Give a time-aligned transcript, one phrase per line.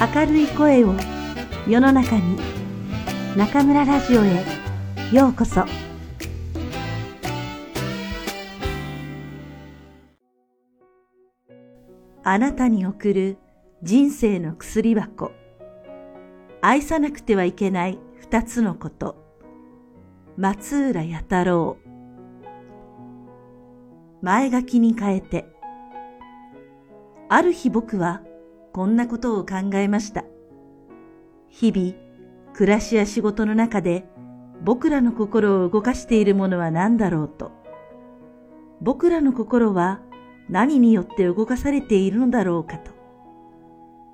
[0.00, 0.94] 明るい声を
[1.68, 2.38] 世の中に
[3.36, 4.46] 中村ラジオへ
[5.12, 5.66] ようこそ。
[12.24, 13.36] あなたに送る
[13.82, 15.32] 人生の薬箱。
[16.62, 19.16] 愛さなくてはいけない二つのこと。
[20.38, 21.76] 松浦弥太郎。
[24.22, 25.44] 前書きに変えて。
[27.28, 28.22] ある日僕は
[28.72, 30.24] こんなことを考えました。
[31.48, 31.94] 日々、
[32.54, 34.04] 暮らしや仕事の中で
[34.62, 37.52] 僕らの心を動かしているものは何だろうと。
[38.80, 40.00] 僕らの心は
[40.48, 42.92] 何によって動かされているのだろうかと。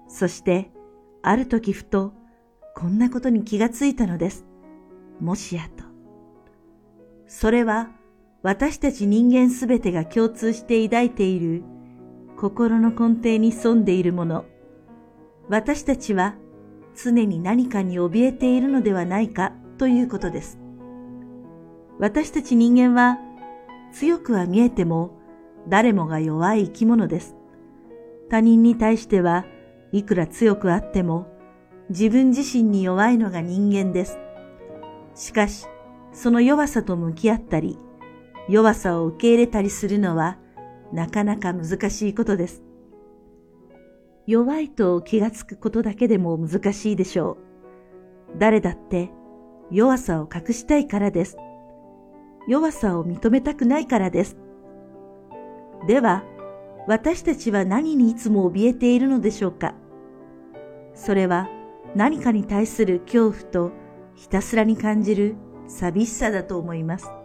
[0.09, 0.71] そして、
[1.23, 2.13] ある時ふと、
[2.75, 4.47] こんなことに気がついたのです。
[5.21, 5.85] もしやと。
[7.27, 7.91] それは、
[8.43, 11.65] 私たち人間すべてが共通して抱いている
[12.37, 14.45] 心の根底に潜んでいるもの。
[15.49, 16.35] 私たちは
[16.95, 20.59] 常に何かに怯えているのではないかということです。
[21.99, 23.19] 私たち人間は
[23.93, 25.19] 強くは見えても
[25.69, 27.35] 誰もが弱い生き物です。
[28.29, 29.47] 他人に対しては
[29.93, 31.27] いくら強くあっても
[31.89, 34.19] 自分自身に弱いのが人間です。
[35.15, 35.67] しかし、
[36.13, 37.79] その弱さと向き合ったり、
[38.49, 40.39] 弱さを受け入れたりするのは
[40.93, 42.63] なかなか難しいことです。
[44.27, 47.39] 弱いと気がつくことだけでも難しいでしょ
[48.35, 48.39] う。
[48.39, 49.11] 誰だって
[49.71, 51.37] 弱さを隠したいからです。
[52.49, 54.37] 弱さを認めたくないからです。
[55.87, 56.25] では、
[56.87, 59.75] 私たちは何にいつも怯えているのでしょうか
[60.95, 61.49] それは
[61.97, 63.73] 何かに対する恐怖と
[64.15, 65.35] ひたすらに感じる
[65.67, 67.16] 寂しさだと思います。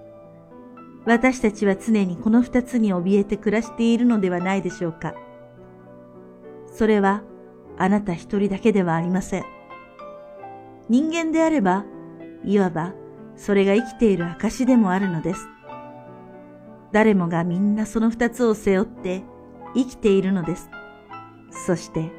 [1.06, 5.14] 私たちは常にこの二つに怯えて暮らしているのではないでしょうか。
[6.72, 7.24] それは
[7.78, 9.46] あなた一人だけではありません。
[10.90, 11.86] 人間であれば、
[12.44, 12.94] いわば
[13.36, 15.48] それが生きている証でもあるのです。
[16.92, 19.24] 誰もがみんなその二つを背負って
[19.74, 20.70] 生きているのです。
[21.50, 22.12] そして、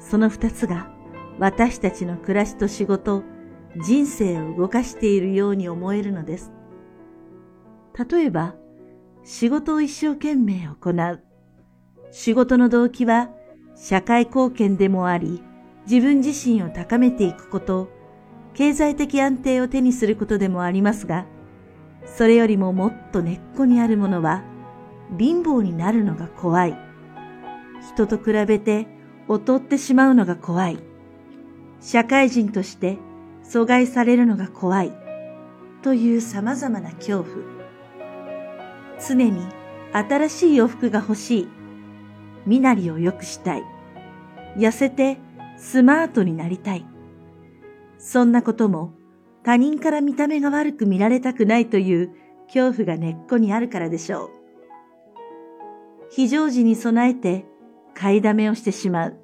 [0.00, 0.90] その二つが
[1.38, 3.22] 私たちの暮らしと仕事、
[3.76, 6.55] 人生を動かしているように思えるのです。
[7.98, 8.54] 例えば、
[9.24, 11.22] 仕事を一生懸命行う。
[12.10, 13.30] 仕事の動機は
[13.74, 15.42] 社会貢献でもあり、
[15.88, 17.88] 自分自身を高めていくこと、
[18.54, 21.26] 経済的安定を手にすることでもありますが、
[22.04, 24.44] それよりももっと根っこにあるものは、
[25.18, 26.78] 貧乏になるのが怖い。
[27.94, 28.86] 人と比べて
[29.28, 30.78] 劣ってしまうのが怖い。
[31.80, 32.98] 社会人として
[33.44, 34.92] 阻害されるのが怖い。
[35.82, 37.55] という様々な恐怖。
[39.00, 39.46] 常に
[39.92, 41.48] 新しい洋服が欲しい。
[42.46, 43.64] 身なりを良くしたい。
[44.56, 45.18] 痩せて
[45.56, 46.86] スマートになりたい。
[47.98, 48.92] そんなことも
[49.42, 52.10] 他人から見た目が悪く見られたくないという
[52.46, 54.30] 恐怖が根っこにあるからでしょう。
[56.10, 57.46] 非常時に備えて
[57.94, 59.16] 買いだめをしてしまう。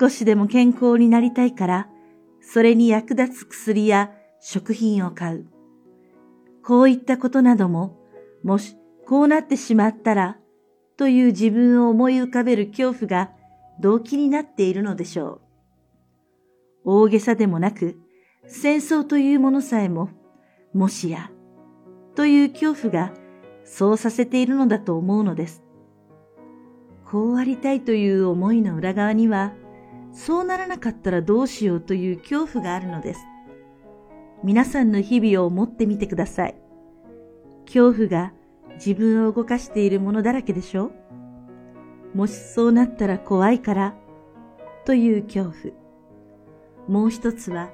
[0.00, 1.88] 少しでも健康になりたいから、
[2.40, 5.46] それに役立つ薬や食品を買う。
[6.62, 8.01] こういったことなども、
[8.42, 8.76] もし
[9.06, 10.38] こうなってしまったら
[10.96, 13.30] という自分を思い浮かべる恐怖が
[13.80, 15.40] 動機になっているのでしょう。
[16.84, 17.98] 大げさでもなく、
[18.46, 20.10] 戦争というものさえも、
[20.74, 21.30] もしや、
[22.14, 23.12] という恐怖が
[23.64, 25.62] そうさせているのだと思うのです。
[27.10, 29.52] こうありたいという思いの裏側には、
[30.12, 33.20] そうならなかったらどうしようという恐怖があるのです。
[34.44, 36.61] 皆さんの日々を思ってみてください。
[37.72, 38.34] 恐怖が
[38.74, 40.92] 自分を動かしているものだらけでしょ？
[42.12, 43.94] もしそうなったら怖いから、
[44.84, 45.74] という恐怖。
[46.86, 47.70] もう一つは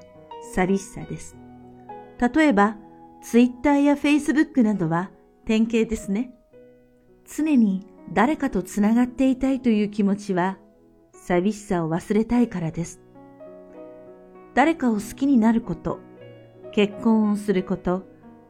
[0.53, 1.35] 寂しさです。
[2.33, 2.77] 例えば、
[3.21, 5.11] ツイッターやフェイスブックなどは
[5.45, 6.31] 典型ですね。
[7.25, 10.57] 常に誰かとつながっていたいという気持ちは
[11.11, 13.01] 寂しさを忘れたいからです。
[14.53, 15.99] 誰かを好きになること、
[16.71, 18.07] 結婚をすること、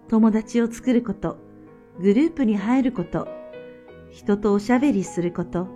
[0.08, 1.38] 友達を作ること、
[2.02, 3.28] グループに入ること、
[4.10, 5.68] 人とおしゃべりすること、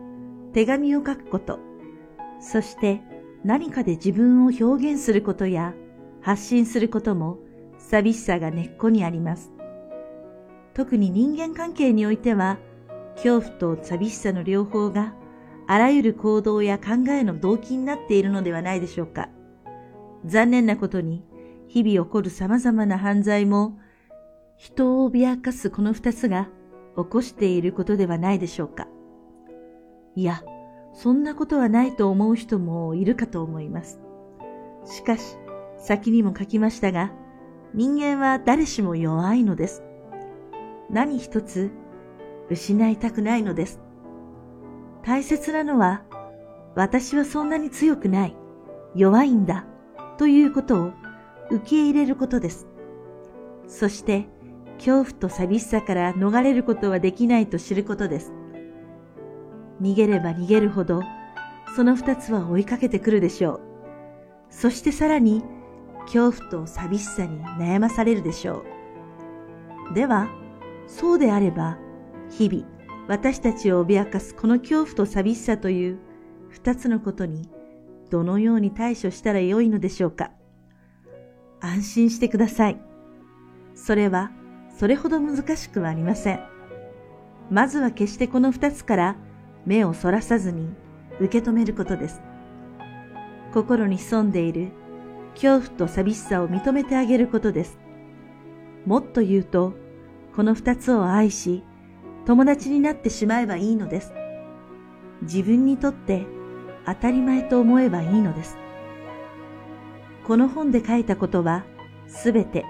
[0.53, 1.59] 手紙を書くこと、
[2.39, 3.01] そして
[3.43, 5.73] 何かで自分を表現することや
[6.21, 7.39] 発信することも
[7.77, 9.51] 寂しさが根っこにあります。
[10.73, 12.57] 特に人間関係においては、
[13.15, 15.13] 恐怖と寂しさの両方が
[15.67, 19.27] あらゆる行動や考えの動機になっているのではないでしょうか。
[20.25, 21.25] 残念なことに、
[21.67, 23.77] 日々起こる様々な犯罪も
[24.63, 26.47] 人を脅かすこの二つが
[26.95, 28.87] 起こしていることではないでしょうか。
[30.15, 30.41] いや、
[30.93, 33.99] そんなことはないと思う人もいるかと思います。
[34.85, 35.35] しかし、
[35.79, 37.11] 先にも書きましたが、
[37.73, 39.83] 人間は誰しも弱いのです。
[40.89, 41.69] 何一つ
[42.49, 43.81] 失いたくないのです。
[45.03, 46.03] 大切なのは、
[46.73, 48.35] 私はそんなに強くない、
[48.95, 49.65] 弱いんだ、
[50.17, 50.91] ということを
[51.51, 52.69] 受け入れることです。
[53.67, 54.29] そして、
[54.77, 58.33] 恐怖と寂しさから逃れることはできないと知ることです。
[59.81, 61.01] 逃げれば逃げるほど、
[61.75, 63.61] その二つは追いかけてくるでしょう。
[64.49, 65.43] そしてさらに、
[66.05, 68.63] 恐怖と寂しさに悩まされるでしょ
[69.91, 69.93] う。
[69.93, 70.29] では、
[70.87, 71.77] そうであれば、
[72.29, 72.65] 日々、
[73.07, 75.99] 私たちを脅かすこの恐怖と寂しさという
[76.49, 77.49] 二つのことに、
[78.09, 80.31] どのように対処したらよいのでしょうか。
[81.59, 82.79] 安心してください。
[83.73, 84.31] それは、
[84.73, 86.39] それほど難しくはありません。
[87.49, 89.15] まずは決してこの二つから
[89.65, 90.73] 目をそらさずに
[91.19, 92.21] 受け止めることです。
[93.53, 94.71] 心に潜んでいる
[95.35, 97.77] 恐怖と寂しさを認めてあげることです。
[98.85, 99.73] もっと言うと、
[100.35, 101.63] この二つを愛し、
[102.25, 104.13] 友達になってしまえばいいのです。
[105.21, 106.25] 自分にとって
[106.85, 108.57] 当たり前と思えばいいのです。
[110.25, 111.63] この本で書いたことは、
[112.07, 112.65] すべて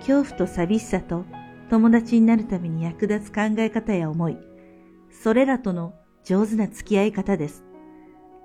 [0.00, 1.24] 恐怖と寂しさと
[1.68, 4.38] 友達になるために役立つ考え方や思い、
[5.10, 5.94] それらとの
[6.24, 7.64] 上手な付き合い方です。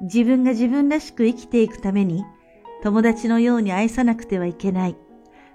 [0.01, 2.25] 自分が自分らしく生きていくために、
[2.81, 4.97] 友達のように愛さなくてはいけない、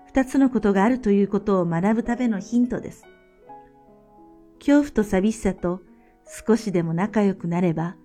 [0.07, 3.05] 二つのことがあるということを学ぶためのヒントです。
[4.59, 5.81] 恐怖と寂しさと
[6.47, 7.97] 少しでも仲良くなれば、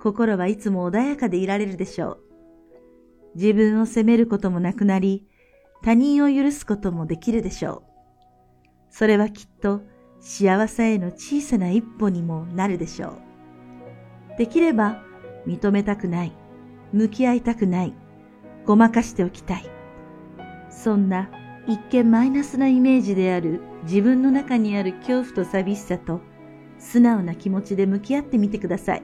[0.00, 2.18] 心はいつも穏やかでいられるでしょう。
[3.34, 5.26] 自分を責めることもなくなり、
[5.82, 7.91] 他人を許すこともできるでしょう。
[8.92, 9.80] それはきっと
[10.20, 13.08] 幸せへの小さな一歩にもなるでしょ
[14.34, 14.38] う。
[14.38, 15.02] できれば
[15.46, 16.32] 認めたくない、
[16.92, 17.94] 向き合いたくない、
[18.66, 19.64] ごまかしておきたい。
[20.70, 21.30] そんな
[21.66, 26.20] 一見マイナスなイメージである自分の中にある恐怖と寂しさと
[26.78, 29.02] 素直な気持ちで向き合ってみてください。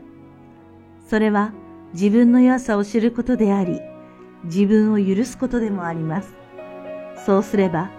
[1.09, 1.53] それは
[1.95, 3.81] 自分の弱さを知ることであり、
[4.45, 6.37] 自分を許すことでもあります。
[7.25, 7.91] そうすれば、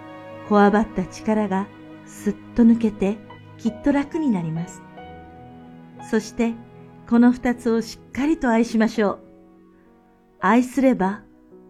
[0.48, 1.66] こわばった力が
[2.10, 3.16] すっと抜けて
[3.56, 4.82] きっと楽になります。
[6.10, 6.54] そして
[7.08, 9.18] この二つをしっかりと愛しましょう。
[10.40, 11.22] 愛すれば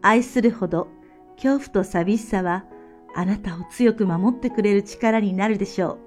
[0.02, 0.88] 愛するほど
[1.36, 2.64] 恐怖と寂しさは
[3.14, 5.98] あなたを強く守ってくれる力になるでしょう。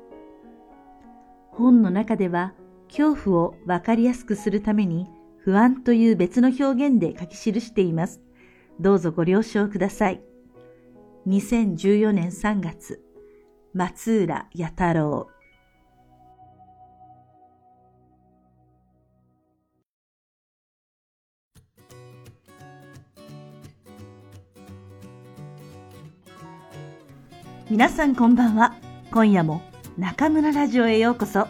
[1.52, 2.54] 本の中では
[2.88, 5.08] 恐怖をわかりやすくするために
[5.38, 8.22] 不安という別の表現で書き記しています。
[8.80, 10.24] どうぞご了承ください。
[11.28, 13.03] 2014年3月、
[13.76, 15.28] 松浦弥太郎
[27.72, 28.76] 皆さんこんばんは。
[29.12, 29.64] 今夜も
[29.98, 31.48] 中村ラジオへようこそ。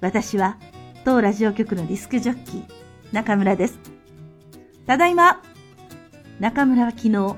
[0.00, 0.56] 私は
[1.04, 2.64] 当ラジオ局のディスクジョッキー、
[3.12, 3.78] 中村です。
[4.86, 5.42] ただいま、
[6.40, 7.36] 中村は昨日、武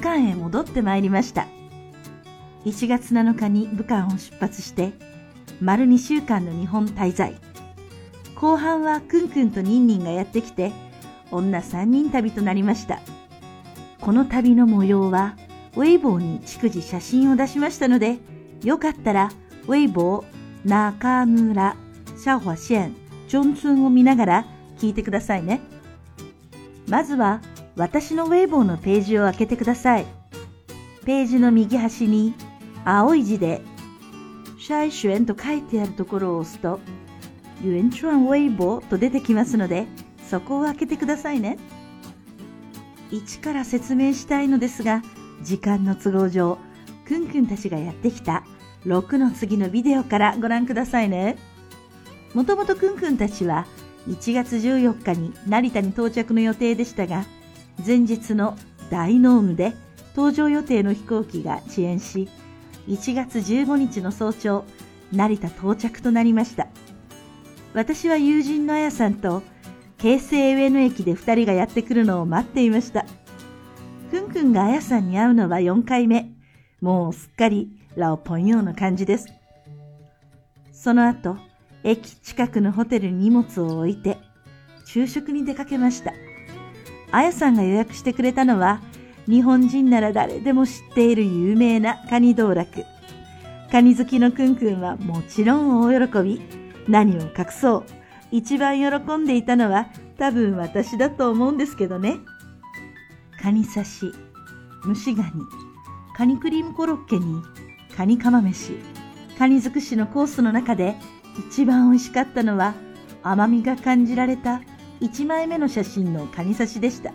[0.00, 1.46] 漢へ戻ってまいりました。
[2.64, 4.92] 1月7日に武漢を出発して、
[5.60, 7.34] 丸2週間の日本滞在。
[8.34, 10.72] 後半はくんくんとニンニンがやってきて、
[11.30, 13.00] 女3人旅となりました。
[14.00, 15.36] この旅の模様は、
[15.74, 18.18] ウェイボーに逐次写真を出しましたので、
[18.62, 19.30] よかったら、
[19.66, 21.76] ウェイボー、中村、
[22.16, 22.96] シャオハシェン、
[23.28, 24.46] ジョンツンを見ながら
[24.78, 25.60] 聞いてくださいね。
[26.88, 27.40] まずは、
[27.76, 30.06] 私のウェイボーのページを開けてください。
[31.04, 32.34] ページの右端に、
[32.84, 33.62] 青い字で、
[34.58, 36.80] シャイシュエンと書いてあるところを押すと、
[37.62, 39.86] ユンチュアンウェイボーと出てきますので、
[40.28, 41.58] そこを開けてくださいね。
[43.10, 45.02] 一から説明したいのですが、
[45.42, 46.58] 時間の都合上、
[47.06, 48.44] くんくんたちがやってきた
[48.86, 51.36] 6の次のビデオからご覧くださいね。
[52.34, 53.66] もともとくんくんたちは
[54.08, 57.24] 1月14日に成田に到着の予定でしたが、
[57.84, 58.56] 前日の
[58.90, 59.72] 大濃霧で
[60.14, 62.28] 搭乗予定の飛行機が遅延し、
[62.88, 64.64] 1月15日の早朝、
[65.12, 66.68] 成田到着となりました。
[67.74, 69.42] 私は友人のあやさんと、
[69.98, 73.06] 京成上野駅で2人がやってくるのを待っていました。
[74.10, 76.30] くんくんがあやさんに会うのは4回目。
[76.80, 79.28] もうすっかりラオポンヨーの感じです。
[80.72, 81.36] その後、
[81.84, 84.18] 駅近くのホテルに荷物を置いて、
[84.84, 86.12] 昼食に出かけました。
[87.12, 88.80] あやさんが予約してくれたのは、
[89.28, 92.84] 日本人なら誰でも知っている有名なカニ道楽。
[93.70, 96.40] カニ好きのくんくんはもちろん大喜び。
[96.88, 97.84] 何を隠そう。
[98.30, 99.88] 一番喜んでいたのは
[100.18, 102.18] 多分私だと思うんですけどね。
[103.40, 104.12] カニ刺し、
[104.86, 105.30] 蒸しガニ、
[106.16, 107.42] カニクリームコロッケに
[107.96, 108.78] カニ釜飯、
[109.38, 110.96] カニ尽くしのコースの中で
[111.48, 112.74] 一番美味しかったのは
[113.22, 114.62] 甘みが感じられた
[115.00, 117.12] 1枚目の写真のカニ刺しでした。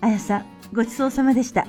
[0.00, 1.68] あやさん、ごちそうさまでした。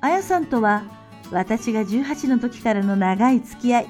[0.00, 0.84] あやさんとは
[1.32, 3.86] 私が18の時からの長い付き合い、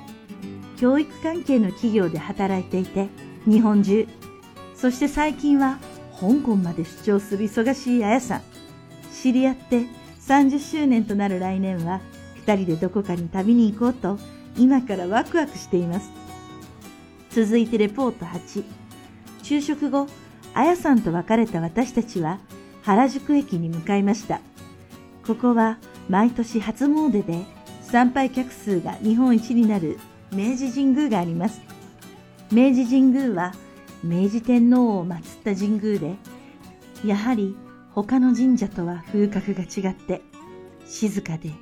[0.78, 3.08] 教育関係の企業で働いていて、
[3.46, 4.08] 日本中、
[4.74, 5.78] そして最近は
[6.18, 8.42] 香港まで出張する忙しいあやさん。
[9.12, 9.84] 知り合って
[10.26, 12.00] 30周年となる来年は、
[12.36, 14.18] 二人でどこかに旅に行こうと、
[14.56, 16.10] 今からワクワクしています。
[17.28, 18.64] 続いてレポート8。
[19.42, 20.06] 昼食後、
[20.54, 22.38] あやさんと別れた私たちは
[22.82, 24.40] 原宿駅に向かいました。
[25.26, 27.44] ここは毎年初詣で
[27.82, 29.98] 参拝客数が日本一になる
[30.32, 31.60] 明治神宮があります。
[32.52, 33.52] 明治神宮は
[34.02, 36.16] 明治天皇を祀った神宮で、
[37.04, 37.56] やはり
[37.92, 40.22] 他の神社とは風格が違って
[40.86, 41.52] 静かで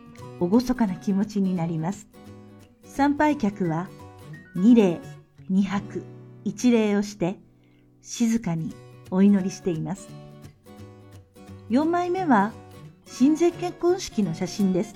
[0.40, 2.08] 厳かな気持ちになります。
[2.84, 3.88] 参拝客は
[4.54, 5.00] 二礼、
[5.48, 6.04] 二泊、
[6.44, 7.36] 一礼をして
[8.02, 8.74] 静かに
[9.10, 10.08] お祈りしています。
[11.70, 12.52] 4枚目は
[13.04, 14.94] 親善結婚式の写真です。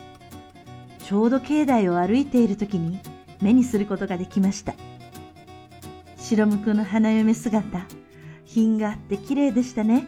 [1.04, 2.98] ちょうど境内を歩いている時に
[3.42, 4.74] 目にすることができました。
[6.16, 7.86] 白むくの花嫁姿、
[8.46, 10.06] 品があって綺麗でしたね。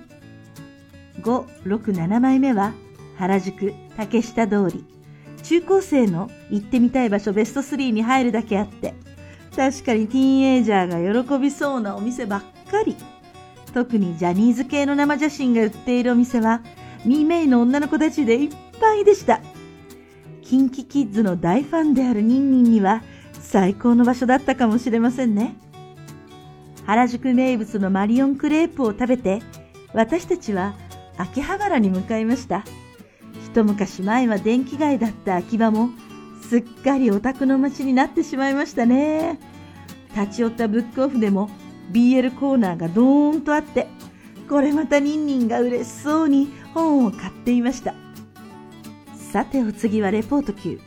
[1.21, 2.73] 5、6、7枚目は
[3.18, 4.87] 原宿竹下通り。
[5.42, 8.94] 中高生の行ってみたい場所ベスト3に入るだけあって、
[9.54, 12.97] 確かにティーンエイジャーが喜びそうなお店ばっかり。
[13.75, 16.62] 特にジャニーズ系の生写真が売っているお店は、
[17.04, 18.50] ミーメイの女の子たちでいっ
[18.81, 19.40] ぱいでした。
[20.43, 23.02] キンキキッズの大ファンであるニンニンには
[23.33, 25.57] 最高の場所だったかもしれませんね。
[26.87, 29.43] 原宿名物のマリオンクレープを食べて、
[29.93, 30.76] 私たちは
[31.19, 32.64] 秋葉原に向かいました。
[33.45, 35.90] 一昔前は電気街だった秋葉も、
[36.49, 39.40] すっかりオタクの街になってしまいましたね。
[40.14, 41.50] 立ち寄ったブックオフでも
[41.93, 43.87] BL コーナーがドーンとあって、
[44.49, 47.95] これまたニンニンが嬉しそうに本を買っていました。
[49.33, 50.79] さてお次はレポート9。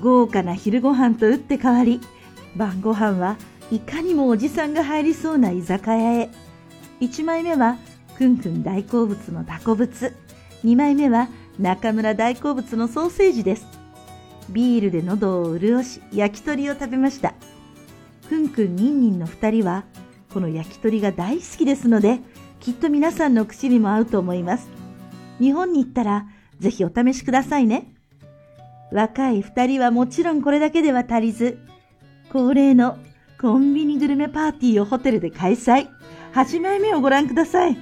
[0.00, 2.00] 豪華な昼ご飯と打って変わり、
[2.56, 3.36] 晩ご飯は
[3.70, 6.30] いかにもおじさんが入りそうな居酒屋へ。
[7.00, 7.76] 1枚目は
[8.16, 10.14] くんくん大好物のタコブツ。
[10.64, 13.66] 2枚目は中村大好物のソーセージです。
[14.50, 17.34] ビールで喉を潤し、焼き鳥を食べました。
[18.28, 19.84] くんくんにんにんの二人は、
[20.32, 22.20] この焼き鳥が大好きですので、
[22.60, 24.68] きっと皆さんの口にも合うと思います。
[25.38, 26.26] 日本に行ったら、
[26.58, 27.92] ぜひお試しくださいね。
[28.92, 31.58] 若い二人はもちろんこれだけでは足りず、
[32.32, 32.98] 恒例の
[33.40, 35.88] コンビニグルメパーティーをホテルで開催。
[36.34, 37.76] 8枚目をご覧ください。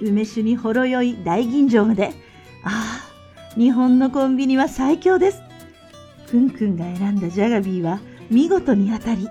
[0.00, 2.12] 梅酒にほろ酔い大吟醸で、
[2.64, 3.00] あ
[3.54, 5.42] あ、日本のコンビニは最強です。
[6.30, 9.28] くんくんが選んだジャガビーは見事に当たり、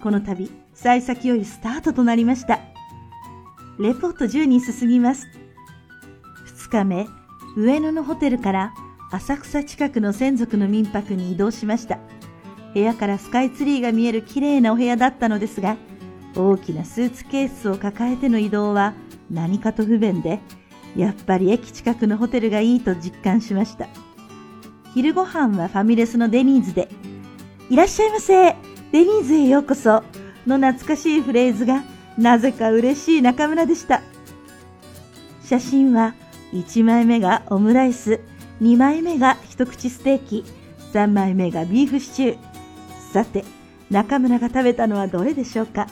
[0.00, 2.60] この度、幸先よいスタートとなりました。
[3.78, 5.26] レポート10に進みます。
[6.68, 7.06] 2日目、
[7.56, 8.74] 上野のホテルから
[9.10, 11.98] 浅草近くの専属の民泊に移動しました。
[12.74, 15.78] 部屋からスカイツリーが見える綺麗なお部屋だったのですが、
[16.36, 18.92] 大きなスーツケースを抱えての移動は
[19.30, 20.40] 何かと不便で、
[20.94, 23.88] やっぱり駅近くのホテルがいいと実感しました。
[24.92, 26.90] 昼ご飯はファミレスのデニーズで、
[27.70, 28.54] いらっしゃいませ
[28.92, 30.04] デニーズへようこそ
[30.46, 31.84] の懐かしいフレーズが
[32.16, 34.02] なぜか嬉しい中村でした。
[35.44, 36.14] 写真は
[36.52, 38.20] 1枚目がオムライス、
[38.62, 40.44] 2枚目が一口ステーキ、
[40.92, 43.12] 3枚目がビーフシチュー。
[43.12, 43.44] さて、
[43.90, 45.88] 中村が食べたのはどれでしょうか？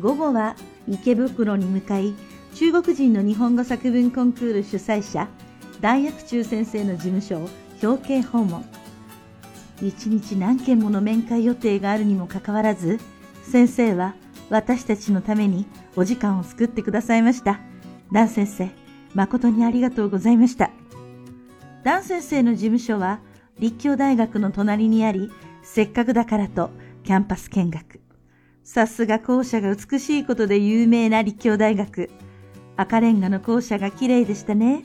[0.00, 0.56] 午後は
[0.88, 2.14] 池袋に向かい、
[2.54, 5.28] 中国人の日本語作文コンクール主催者、
[5.80, 7.48] 大薬中先生の事務所を
[7.82, 8.64] 表敬訪問。
[9.82, 12.98] 一日何件もの面会予定があるにもかかわらず、
[13.42, 14.14] 先生は
[14.50, 15.66] 私たちのために
[15.96, 17.60] お時間を作ってくださいました。
[18.12, 18.70] ダン先生、
[19.14, 20.70] 誠にありがとうございました。
[21.82, 23.20] ダン先生の事務所は
[23.58, 25.30] 立教大学の隣にあり、
[25.62, 26.70] せっかくだからと
[27.04, 28.00] キャンパス見学。
[28.64, 32.10] さすが校舎が美しいことで有名な立教大学。
[32.76, 34.82] 赤レンガの校舎が綺麗でしたね。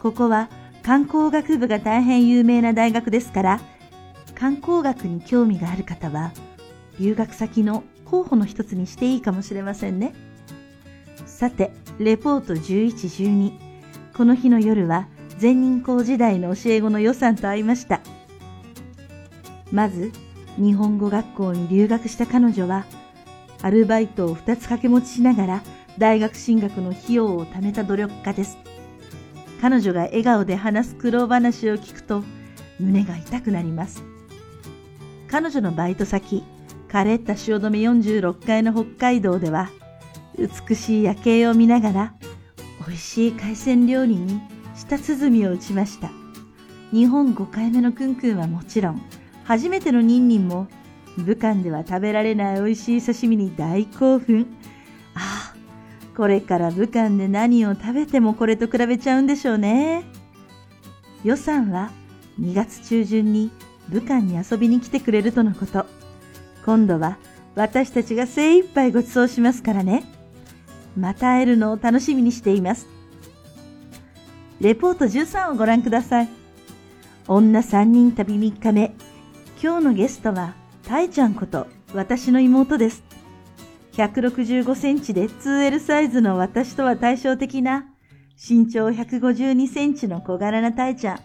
[0.00, 0.48] ここは
[0.82, 3.60] 観光学部が大変有名な大学ですから、
[4.34, 6.32] 観光学に興味がある方は、
[6.98, 10.14] 留学先の候補の一つにしていいかもしれませんね。
[11.26, 13.52] さて、レポート11、12。
[14.16, 15.08] この日の夜は、
[15.38, 18.00] 全人校時代の教え子の予算と会いました。
[19.70, 20.12] まず、
[20.56, 22.84] 日本語学校に留学した彼女は、
[23.62, 25.62] アルバイトを2つ掛け持ちしながら
[25.96, 28.58] 大学進学の費用を貯めた努力家です。
[29.60, 32.24] 彼女が笑顔で話す苦労話を聞くと
[32.80, 34.11] 胸が痛くなります。
[35.32, 36.44] 彼女のバイト先、
[36.90, 39.70] 枯れた汐留46階の北海道では
[40.36, 42.14] 美しい夜景を見ながら
[42.86, 44.42] 美味しい海鮮料理に
[44.74, 46.10] 舌鼓を打ちました。
[46.90, 49.00] 日本5回目のクンクンはもちろん、
[49.44, 50.68] 初めてのニンニンも
[51.16, 54.54] 武漢では食べられない美味しい刺身に大興奮。
[55.14, 60.04] ああ、これから武漢で何を食べてもこれと比べちゃうんでしょうね。
[61.24, 61.90] 予算は
[62.38, 63.50] 2月中旬に
[63.88, 65.86] 武漢に遊びに来てくれるとのこと。
[66.64, 67.18] 今度は
[67.54, 70.04] 私たちが精一杯ご馳走しますからね。
[70.96, 72.86] また会えるのを楽しみにしています。
[74.60, 76.28] レポート13をご覧ください。
[77.28, 78.94] 女3人旅3日目。
[79.62, 83.02] 今日のゲストは、たいちゃんこと私の妹です。
[83.92, 87.86] 165センチで 2L サイズの私とは対照的な
[88.36, 91.20] 身長152センチの小柄なたいちゃん。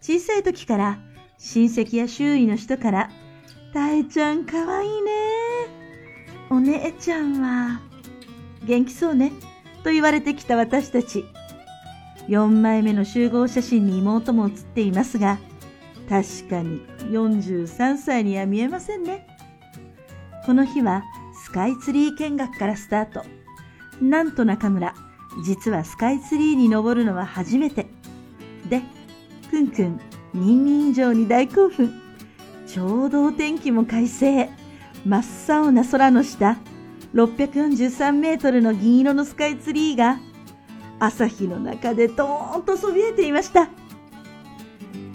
[0.00, 0.98] 小さい時から
[1.44, 3.10] 親戚や周囲の人から
[3.74, 5.10] たいちゃんかわいいね。
[6.50, 7.80] お姉ちゃんは
[8.64, 9.32] 元気そうね。
[9.82, 11.24] と言われてきた私たち。
[12.28, 15.40] 4枚目の集合写真に妹も写っていますが、
[16.08, 16.80] 確かに
[17.10, 19.26] 43歳には見えませんね。
[20.46, 21.02] この日は
[21.44, 23.24] スカイツリー見学からスタート。
[24.00, 24.94] なんと中村、
[25.44, 27.88] 実はスカイツリーに登るのは初めて。
[28.68, 28.82] で、
[29.50, 30.00] くんくん、
[30.34, 31.92] ニンニン以上に大興奮。
[32.66, 34.48] ちょうどお天気も快晴。
[35.04, 36.58] 真っ青な空の下、
[37.14, 40.20] 643メートルの銀色のスカイツリーが
[41.00, 43.68] 朝日の中でドーンとそびえていました。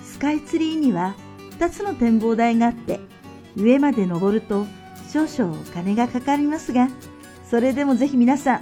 [0.04, 1.16] スカイツリーには
[1.58, 3.00] 2つの展望台があって、
[3.56, 4.68] 上まで登ると
[5.12, 6.90] 少々お金がかかりますが、
[7.50, 8.62] それでもぜひ皆さん、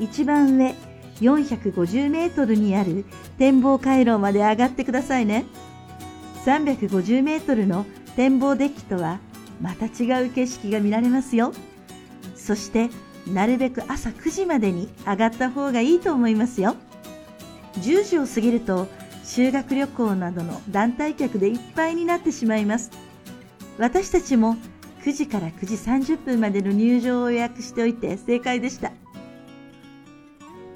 [0.00, 0.74] 一番上
[1.20, 3.04] 450メートルにある
[3.38, 5.46] 展望回廊まで上がってくださいね。
[6.48, 7.84] 350メートルの
[8.16, 9.20] 展望デッキとは
[9.60, 11.52] また違う景色が見られますよ。
[12.34, 12.88] そして
[13.26, 16.74] なるべく朝9時までに上がった方がいいと思いますよ。
[17.74, 18.86] 10時を過ぎると
[19.24, 22.90] 修学旅行などの団体客でいっぱいになってしまいます。
[23.76, 24.56] 私たちも
[25.04, 25.74] 9時から9時
[26.14, 28.92] 30分までの入場を予約しておいて正解でした。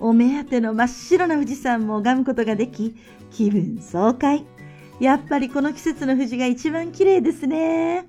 [0.00, 2.94] お目当ての真っ白な富士山も拝むことができ、
[3.30, 4.44] 気分爽快。
[5.02, 8.06] やっぱりこの季節の富士が一番綺麗ですね。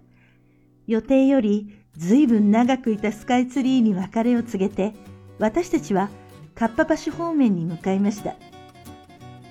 [0.85, 4.93] 予定よりずいぶん長くいたスカイツリーに別れを告げて、
[5.39, 6.11] 私たちは
[6.53, 8.35] かっぱ橋方面に向かいました。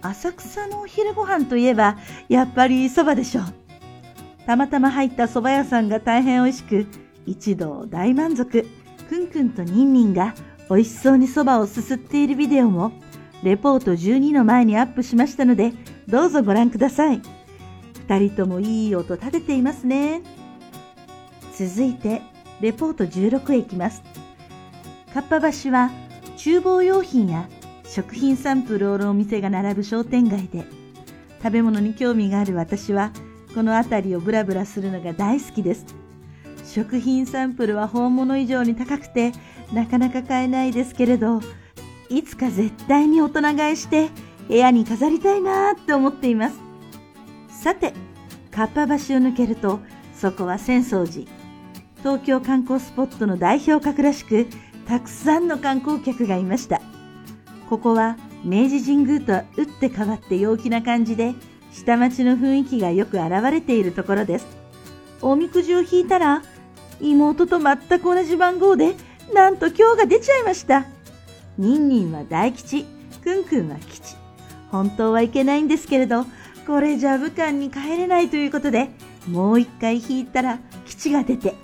[0.02, 3.44] 浅草のお昼ご飯といえば、やっぱり蕎麦でしょう。
[4.46, 6.86] たまたま入った蕎麦屋さんが大変美味しく、
[7.26, 8.68] 一同大満足。
[9.08, 10.36] くんくんとニンニンが
[10.70, 12.92] 美味しそうに蕎麦をすすっているビデオも、
[13.42, 15.72] レポート12の前にアップしましたので、
[16.06, 17.20] どうぞご覧ください。
[18.12, 20.20] 二人ともいい音立てていますね。
[21.56, 22.20] 続いて、
[22.60, 24.02] レポート16へ行きます。
[25.14, 25.90] かっぱ橋は
[26.36, 27.48] 厨房用品や
[27.86, 30.66] 食品サンプルを売るお店が並ぶ商店街で、
[31.42, 33.12] 食べ物に興味がある私は、
[33.54, 35.86] この辺りをブラブラするのが大好きです。
[36.66, 39.32] 食品サンプルは本物以上に高くて、
[39.72, 41.40] なかなか買えないですけれど、
[42.10, 44.10] いつか絶対に大人買いして
[44.48, 46.71] 部屋に飾りたいなって思っています。
[47.62, 47.92] さて、
[48.50, 49.78] かっぱ橋を抜けると、
[50.16, 51.30] そこは浅草寺。
[52.00, 54.48] 東京観光スポットの代表格らしく、
[54.88, 56.82] たくさんの観光客がいました。
[57.70, 61.36] ここは明治神宮とは打って変わって陽気な感じで、
[61.72, 64.46] 下町の雰囲気がよく現れているところです。
[65.20, 66.42] おみくじを引いたら、
[67.00, 68.96] 妹と全く同じ番号で、
[69.32, 70.86] なんと今日が出ちゃいました。
[71.58, 72.86] ニンニンは大吉、
[73.22, 74.16] クンクンは吉。
[74.72, 76.26] 本当はいけないんですけれど、
[76.66, 78.90] これじゃ武漢に帰れないということで、
[79.28, 81.54] もう一回引いたら吉が出て、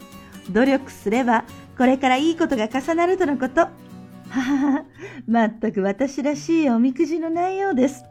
[0.50, 1.44] 努力すれば
[1.76, 3.60] これからいいことが重なるとのこと。
[3.60, 3.70] は
[4.28, 4.84] はは、
[5.26, 8.04] まったく私らしいおみくじの内容です。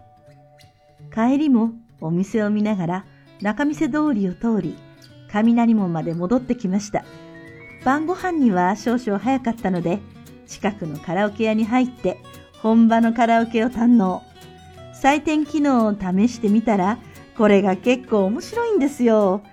[1.14, 1.72] 帰りも
[2.02, 3.06] お店を見ながら
[3.42, 4.76] 中見世通りを通り、
[5.32, 7.04] 雷門まで戻ってきました。
[7.84, 10.00] 晩ご飯には少々早かったので、
[10.48, 12.18] 近くのカラオケ屋に入って
[12.62, 14.24] 本場のカラオケを堪能。
[15.02, 16.98] 採点機能を試してみたら、
[17.38, 19.44] これが結構面白いんですよ。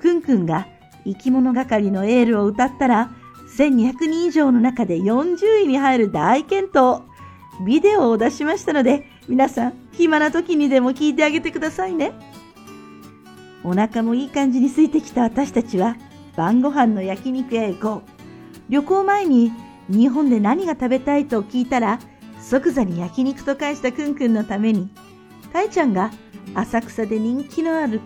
[0.00, 0.66] くんくんが
[1.04, 3.10] 生き物係のエールを歌ったら、
[3.56, 7.02] 1200人以上の中で40位に入る大健闘。
[7.64, 12.12] ビデオを出しましたので、皆さん、暇な時にでも聞いてあげてくださいね。
[13.64, 15.96] お腹もいい感じに空いてきた私たちは、
[16.36, 18.10] 晩ご飯の焼肉へ行こう。
[18.68, 19.52] 旅行前に
[19.88, 21.98] 日本で何が食べたいと聞いたら、
[22.48, 24.88] 即座に焼肉と返したくんくんのために、
[25.52, 26.12] たいちゃんが
[26.54, 28.00] 浅草で人気のある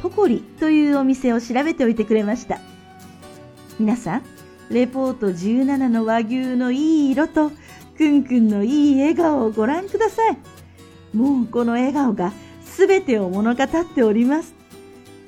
[0.00, 2.60] トコリというお店を調べておいてくれました。
[3.80, 4.22] 皆さん、
[4.70, 7.50] レポート17の和牛のいい色と、
[7.98, 10.38] くんくんのいい笑顔をご覧ください。
[11.16, 12.32] もうこの笑顔が
[12.76, 14.54] 全てを物語っております。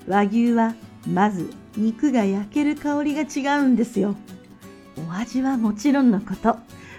[0.07, 0.75] 和牛は
[1.09, 4.15] まず肉が焼ける香りが違うんですよ。
[5.09, 6.57] お味はもちろんのこと、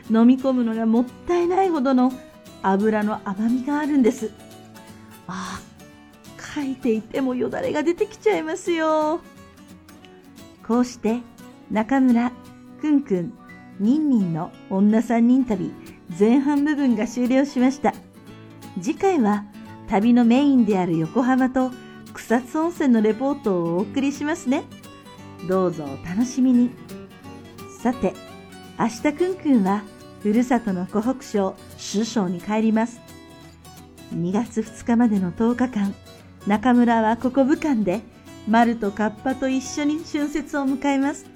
[0.09, 2.11] 飲み込むのがもったいないほどの
[2.61, 4.31] 油の甘みがあるんです。
[5.27, 5.59] あ、
[6.55, 9.19] 書いていてもよだれが出てきちゃいますよ。
[10.65, 11.19] こうして
[11.71, 12.31] 中村、
[12.81, 13.33] くんくん、
[13.79, 15.71] にんにんの女三人旅
[16.17, 17.93] 前半部分が終了しました。
[18.81, 19.45] 次回は
[19.87, 21.71] 旅のメインである横浜と
[22.13, 24.63] 草津温泉のレポートをお送りしますね。
[25.47, 26.71] どうぞお楽しみに。
[27.81, 28.13] さて、
[28.79, 29.83] 明日くんくんは
[30.25, 31.55] ふるさとの湖北省
[31.93, 32.99] 首相に帰ります。
[34.11, 35.93] 2月2日までの10日間、
[36.47, 38.01] 中村はここ武漢で
[38.47, 41.27] 丸とカッパと一緒に春節を迎えます。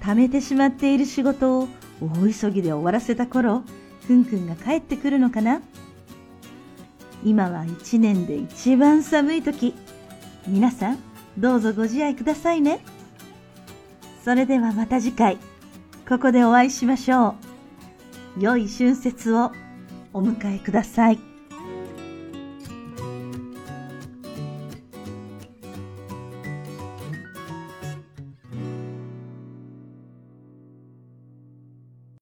[0.00, 1.68] 貯めてしまっている仕事を
[2.00, 3.64] 大急ぎで終わらせた頃、
[4.06, 5.60] くんくんが帰ってくるのかな？
[7.24, 9.74] 今は一年で一番寒い時。
[10.46, 10.98] 皆さん、
[11.36, 12.78] どうぞご自愛くださいね。
[14.24, 15.38] それではまた次回、
[16.08, 17.45] ここでお会いしましょう。
[18.38, 19.50] 良い春節を
[20.12, 21.35] お迎えください。